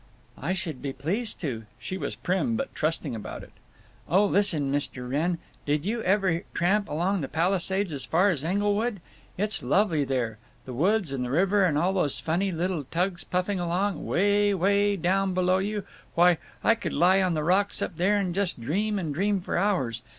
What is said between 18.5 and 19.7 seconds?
dream and dream for